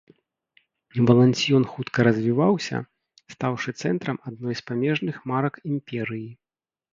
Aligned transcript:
Валансьен 1.09 1.65
хутка 1.73 2.05
развіваўся, 2.07 2.77
стаўшы 3.35 3.69
цэнтрам 3.85 4.17
адной 4.31 4.57
з 4.63 4.67
памежных 4.71 5.15
марак 5.35 5.53
імперыі. 5.75 6.27